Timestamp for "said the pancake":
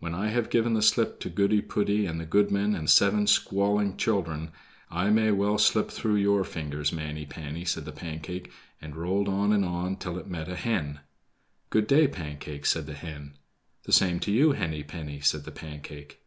7.64-8.52, 15.20-16.20